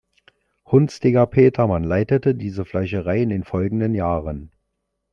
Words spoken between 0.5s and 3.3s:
Hunsteger-Petermann leitete diese Fleischerei in